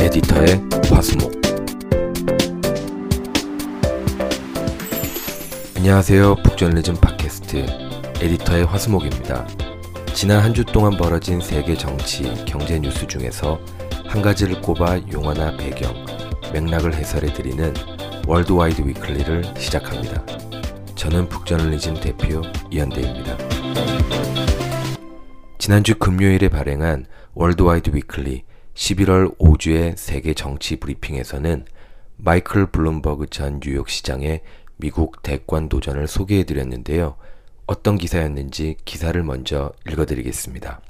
[0.00, 0.58] 에디터의
[0.90, 1.30] 화수목
[5.76, 6.36] 안녕하세요.
[6.36, 7.66] 북저널리즘 팟캐스트
[8.22, 9.46] 에디터의 화수목입니다.
[10.14, 13.60] 지난 한 주 동안 벌어진 세계 정치, 경제 뉴스 중에서
[14.06, 15.94] 한 가지를 꼽아 용어나 배경,
[16.50, 17.74] 맥락을 해설해 드리는
[18.26, 20.24] Worldwide Weekly를 시작합니다.
[20.94, 22.40] 저는 북저널리즘 대표
[22.70, 23.36] 이연대입니다.
[25.58, 27.04] 지난주 금요일에 발행한
[27.34, 28.44] Worldwide Weekly
[28.80, 31.66] 11월 5주의 세계 정치 브리핑에서는
[32.16, 34.40] 마이클 블룸버그 전 뉴욕 시장의
[34.78, 37.16] 미국 대권 도전을 소개해 드렸는데요.
[37.66, 40.80] 어떤 기사였는지 기사를 먼저 읽어드리겠습니다.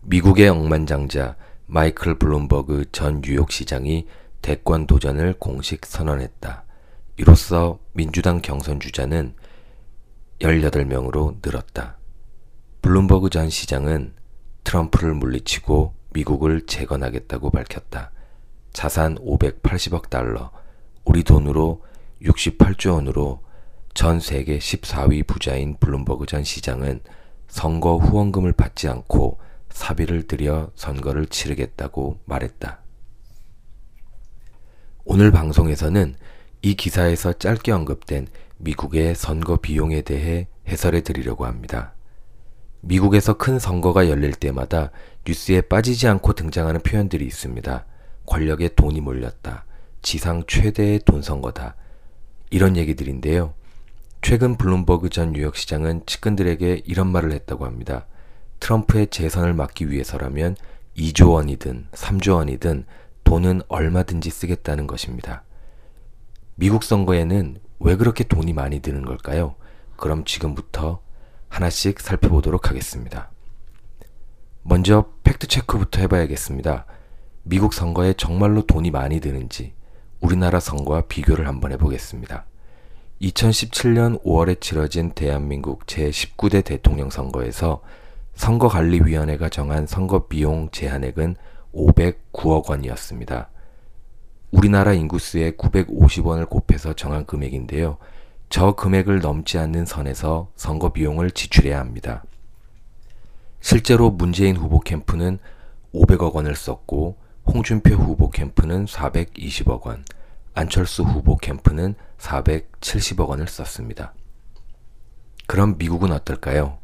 [0.00, 1.36] 미국의 억만장자
[1.66, 4.06] 마이클 블룸버그 전 뉴욕 시장이
[4.40, 6.64] 대권 도전을 공식 선언했다.
[7.18, 9.34] 이로써 민주당 경선 주자는
[10.40, 11.98] 18명으로 늘었다.
[12.80, 14.14] 블룸버그 전 시장은
[14.64, 18.10] 트럼프를 물리치고 미국을 재건하겠다고 밝혔다.
[18.72, 20.50] 자산 580억 달러,
[21.04, 21.82] 우리 돈으로
[22.22, 23.42] 68조 원으로
[23.92, 27.00] 전 세계 14위 부자인 블룸버그 전 시장은
[27.48, 32.80] 선거 후원금을 받지 않고 사비를 들여 선거를 치르겠다고 말했다.
[35.04, 36.16] 오늘 방송에서는
[36.62, 41.94] 이 기사에서 짧게 언급된 미국의 선거 비용에 대해 해설해 드리려고 합니다.
[42.86, 44.90] 미국에서 큰 선거가 열릴 때마다
[45.26, 47.86] 뉴스에 빠지지 않고 등장하는 표현들이 있습니다.
[48.26, 49.64] 권력에 돈이 몰렸다.
[50.02, 51.76] 지상 최대의 돈 선거다.
[52.50, 53.54] 이런 얘기들인데요.
[54.20, 58.06] 최근 블룸버그 전 뉴욕 시장은 측근들에게 이런 말을 했다고 합니다.
[58.60, 60.56] 트럼프의 재선을 막기 위해서라면
[60.96, 62.84] 2조 원이든 3조 원이든
[63.24, 65.42] 돈은 얼마든지 쓰겠다는 것입니다.
[66.54, 69.54] 미국 선거에는 왜 그렇게 돈이 많이 드는 걸까요?
[69.96, 71.00] 그럼 지금부터
[71.54, 73.30] 하나씩 살펴보도록 하겠습니다.
[74.62, 76.84] 먼저 팩트체크부터 해봐야겠습니다.
[77.44, 79.72] 미국 선거에 정말로 돈이 많이 드는지
[80.20, 82.46] 우리나라 선거와 비교를 한번 해보겠습니다.
[83.22, 87.82] 2017년 5월에 치러진 대한민국 제19대 대통령 선거에서
[88.34, 91.36] 선거관리위원회가 정한 선거 비용 제한액은
[91.72, 93.48] 509억 원이었습니다.
[94.50, 97.98] 우리나라 인구수의 950원을 곱해서 정한 금액인데요.
[98.48, 102.24] 저 금액을 넘지 않는 선에서 선거 비용을 지출해야 합니다.
[103.60, 105.38] 실제로 문재인 후보 캠프는
[105.94, 107.16] 500억 원을 썼고
[107.46, 110.04] 홍준표 후보 캠프는 420억 원,
[110.54, 114.14] 안철수 후보 캠프는 470억 원을 썼습니다.
[115.46, 116.78] 그럼 미국은 어떨까요?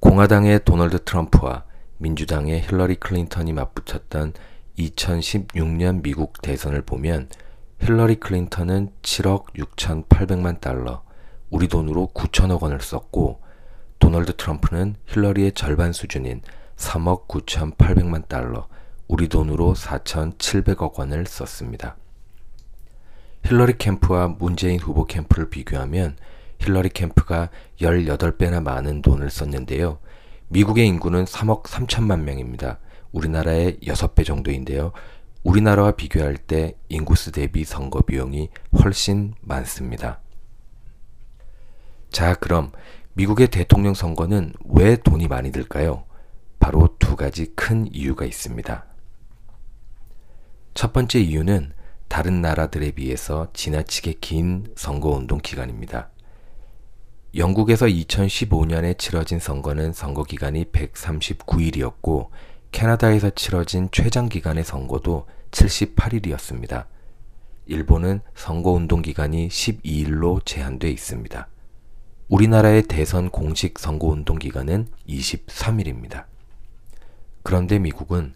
[0.00, 1.64] 공화당의 도널드 트럼프와
[1.98, 4.32] 민주당의 힐러리 클린턴이 맞붙었던
[4.78, 7.28] 2016년 미국 대선을 보면
[7.82, 11.02] 힐러리 클린턴은 7억 6,800만 달러,
[11.48, 13.40] 우리 돈으로 9천억 원을 썼고
[13.98, 16.42] 도널드 트럼프는 힐러리의 절반 수준인
[16.76, 18.68] 3억 9,800만 달러,
[19.08, 21.96] 우리 돈으로 4,700억 원을 썼습니다.
[23.46, 26.16] 힐러리 캠프와 문재인 후보 캠프를 비교하면
[26.58, 27.48] 힐러리 캠프가
[27.80, 29.98] 18배나 많은 돈을 썼는데요.
[30.48, 32.78] 미국의 인구는 3억 3천만 명입니다.
[33.12, 34.92] 우리나라의 6배 정도인데요.
[35.42, 38.50] 우리나라와 비교할 때 인구수 대비 선거 비용이
[38.82, 40.20] 훨씬 많습니다.
[42.10, 42.72] 자, 그럼
[43.14, 46.04] 미국의 대통령 선거는 왜 돈이 많이 들까요?
[46.58, 48.84] 바로 두 가지 큰 이유가 있습니다.
[50.74, 51.72] 첫 번째 이유는
[52.08, 56.10] 다른 나라들에 비해서 지나치게 긴 선거운동 기간입니다.
[57.36, 62.28] 영국에서 2015년에 치러진 선거는 선거 기간이 139일이었고
[62.72, 66.86] 캐나다에서 치러진 최장 기간의 선거도 78일이었습니다.
[67.66, 71.48] 일본은 선거운동 기간이 12일로 제한돼 있습니다.
[72.28, 76.24] 우리나라의 대선 공식 선거운동 기간은 23일입니다.
[77.42, 78.34] 그런데 미국은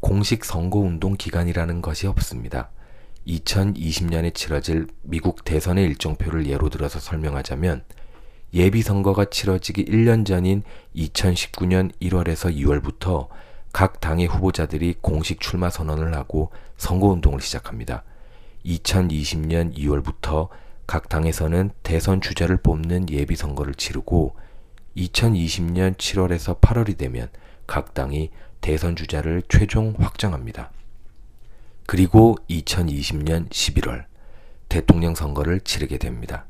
[0.00, 2.70] 공식 선거운동 기간이라는 것이 없습니다.
[3.26, 7.84] 2020년에 치러질 미국 대선의 일정표를 예로 들어서 설명하자면
[8.52, 10.62] 예비선거가 치러지기 1년 전인
[10.94, 13.28] 2019년 1월에서 2월부터
[13.76, 18.04] 각 당의 후보자들이 공식 출마 선언을 하고 선거운동을 시작합니다.
[18.64, 20.48] 2020년 2월부터
[20.86, 24.34] 각 당에서는 대선 주자를 뽑는 예비선거를 치르고
[24.96, 27.28] 2020년 7월에서 8월이 되면
[27.66, 28.30] 각 당이
[28.62, 30.70] 대선 주자를 최종 확정합니다.
[31.84, 34.06] 그리고 2020년 11월
[34.70, 36.46] 대통령 선거를 치르게 됩니다.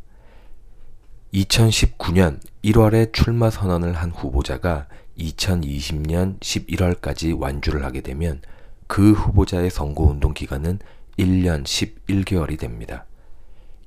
[1.35, 4.87] 2019년 1월에 출마 선언을 한 후보자가
[5.19, 8.41] 2020년 11월까지 완주를 하게 되면
[8.87, 10.79] 그 후보자의 선거운동 기간은
[11.19, 13.07] 1년 11개월이 됩니다.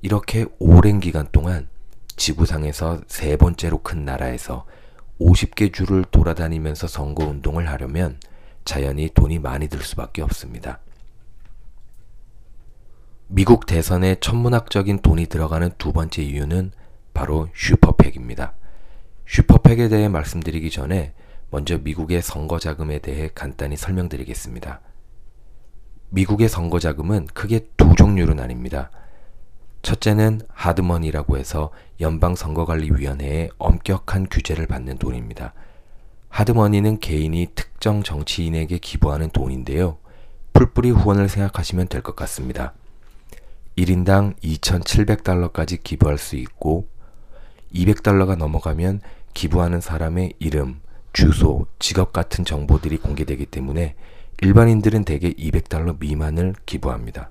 [0.02, 1.68] 이렇게 오랜 기간 동안
[2.16, 4.66] 지구상에서 세 번째로 큰 나라에서
[5.20, 8.18] 50개 주를 돌아다니면서 선거운동을 하려면
[8.64, 10.80] 자연히 돈이 많이 들 수밖에 없습니다.
[13.28, 16.72] 미국 대선에 천문학적인 돈이 들어가는 두 번째 이유는
[17.14, 18.54] 바로 슈퍼팩입니다.
[19.30, 21.14] 슈퍼팩에 대해 말씀드리기 전에
[21.50, 24.80] 먼저 미국의 선거 자금에 대해 간단히 설명드리겠습니다.
[26.08, 28.88] 미국의 선거 자금은 크게 두 종류로 나뉩니다.
[29.82, 35.54] 첫째는 하드머니라고 해서 연방선거관리위원회의 엄격한 규제를 받는 돈입니다.
[36.28, 39.98] 하드머니는 개인이 특정 정치인에게 기부하는 돈인데요.
[40.52, 42.74] 풀뿌리 후원을 생각하시면 될 것 같습니다.
[43.78, 46.88] 1인당 2,700달러까지 기부할 수 있고
[47.72, 49.00] 200달러가 넘어가면
[49.34, 50.80] 기부하는 사람의 이름,
[51.12, 53.94] 주소, 직업 같은 정보들이 공개되기 때문에
[54.42, 57.30] 일반인들은 대개 200달러 미만을 기부합니다.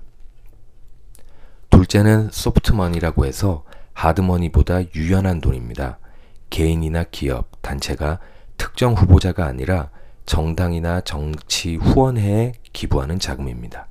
[1.70, 3.64] 둘째는 소프트머니라고 해서
[3.94, 5.98] 하드머니보다 유연한 돈입니다.
[6.50, 8.18] 개인이나 기업, 단체가
[8.56, 9.90] 특정 후보자가 아니라
[10.26, 13.88] 정당이나 정치 후원회에 기부하는 자금입니다.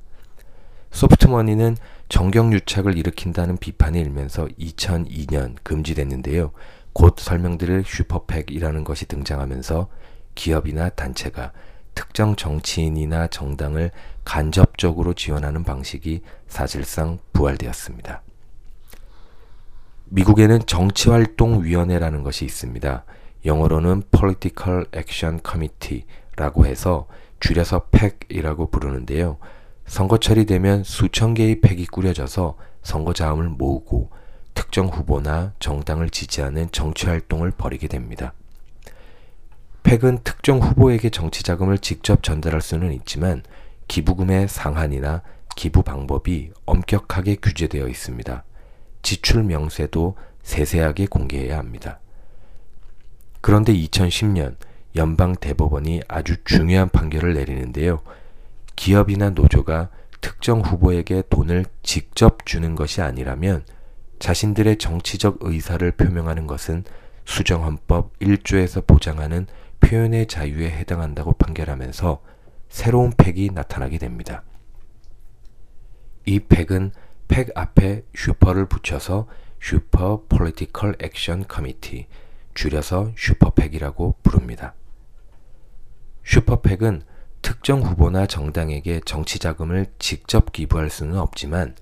[0.92, 1.78] 소프트머니는
[2.10, 6.52] 정경유착을 일으킨다는 비판이 일면서 2002년 금지됐는데요.
[6.94, 9.88] 곧 설명드릴 슈퍼팩이라는 것이 등장하면서
[10.36, 11.52] 기업이나 단체가
[11.96, 13.92] 특정 정치인이나 정당을
[14.24, 18.22] 간접적으로 지원하는 방식이 사실상 부활되었습니다.
[20.06, 23.04] 미국에는 정치활동위원회라는 것이 있습니다.
[23.46, 27.08] 영어로는 Political Action Committee라고 해서
[27.40, 29.38] 줄여서 팩이라고 부르는데요.
[29.86, 34.10] 선거철이 되면 수천 개의 팩이 꾸려져서 선거 자금을 모으고
[34.60, 38.34] 특정 후보나 정당을 지지하는 정치 활동을 벌이게 됩니다.
[39.84, 43.42] 팩은 특정 후보에게 정치 자금을 직접 전달할 수는 있지만
[43.88, 45.24] 기부금의 상한이나
[45.56, 48.44] 기부 방법이 엄격하게 규제되어 있습니다.
[49.02, 52.02] 지출 명세도 세세하게 공개해야 합니다.
[53.40, 54.58] 그런데 2010년
[54.98, 58.02] 연방 대법원이 아주 중요한 판결을 내리는데요.
[58.76, 59.88] 기업이나 노조가
[60.20, 63.64] 특정 후보에게 돈을 직접 주는 것이 아니라면
[64.20, 66.84] 자신들의 정치적 의사를 표명하는 것은
[67.26, 69.48] 수정헌법 1조에서 보장하는
[69.80, 72.22] 표현의 자유에 해당한다고 판결하면서
[72.68, 74.44] 새로운 PAC이 나타나게 됩니다.
[76.26, 76.92] 이 PAC은
[77.28, 79.28] PAC 앞에 super를 붙여서
[79.62, 82.08] Super Political Action Committee
[82.54, 84.74] 줄여서 슈퍼팩이라고 부릅니다.
[86.26, 87.04] 슈퍼팩은
[87.42, 91.76] 특정 후보나 정당에게 정치 자금을 직접 기부할 수는 없지만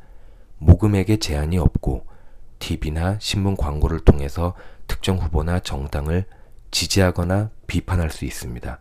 [0.59, 2.05] 모금액에 제한이 없고
[2.67, 4.53] TV나 신문 광고를 통해서
[4.87, 6.25] 특정 후보나 정당을
[6.71, 8.79] 지지하거나 비판할 수 있습니다.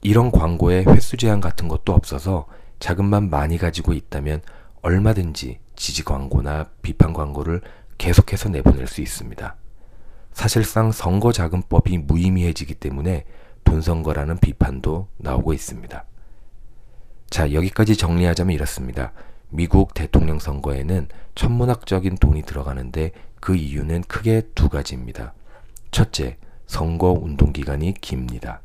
[0.00, 2.46] 이런 광고에 횟수 제한 같은 것도 없어서
[2.78, 4.40] 자금만 많이 가지고 있다면
[4.80, 7.60] 얼마든지 지지 광고나 비판 광고를
[7.98, 9.56] 계속해서 내보낼 수 있습니다.
[10.32, 13.24] 사실상 선거자금법이 무의미해지기 때문에
[13.64, 16.04] 돈선거라는 비판도 나오고 있습니다.
[17.28, 19.12] 자, 여기까지 정리하자면 이렇습니다.
[19.50, 25.34] 미국 대통령 선거에는 천문학적인 돈이 들어가는데 그 이유는 크게 두 가지입니다.
[25.90, 28.60] 첫째, 선거 운동 기간이 깁니다.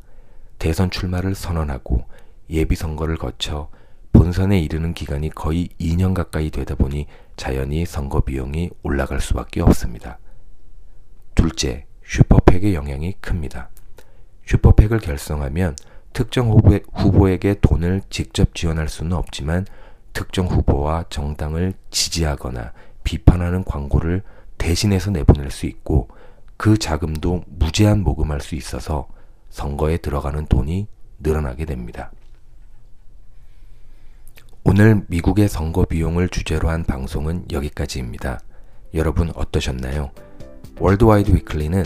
[0.57, 2.05] 대선 출마를 선언하고
[2.49, 3.69] 예비 선거를 거쳐
[4.11, 7.07] 본선에 이르는 기간이 거의 2년 가까이 되다 보니
[7.37, 10.19] 자연히 선거 비용이 올라갈 수밖에 없습니다.
[11.33, 13.69] 둘째, 슈퍼팩의 영향이 큽니다.
[14.45, 15.75] 슈퍼팩을 결성하면
[16.13, 19.65] 특정 후보에, 게 돈을 직접 지원할 수는 없지만
[20.13, 24.23] 특정 후보와 정당을 지지하거나 비판하는 광고를
[24.57, 26.07] 대신해서 내보낼 수 있고
[26.57, 29.07] 그 자금도 무제한 모금할 수 있어서
[29.49, 30.87] 선거에 들어가는 돈이
[31.19, 32.11] 늘어나게 됩니다.
[34.63, 38.39] 오늘 미국의 선거 비용을 주제로 한 방송은 여기까지입니다.
[38.93, 40.11] 여러분 어떠셨나요?
[40.79, 41.83] Worldwide Weekly는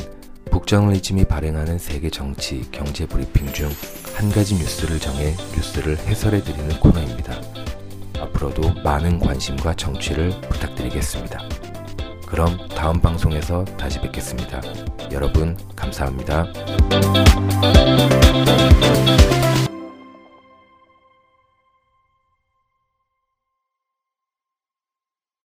[0.52, 3.70] 북저널리즘이 발행하는 세계 정치, 경제 브리핑 중
[4.16, 7.34] 한 가지 뉴스를 정해 뉴스를 해설해 드리는 코너입니다.
[8.46, 11.40] 앞으로도 많은 관심과 청취를 부탁드리겠습니다.
[12.28, 14.62] 그럼 다음 방송에서 다시 뵙겠습니다.
[15.12, 16.46] 여러분, 감사합니다.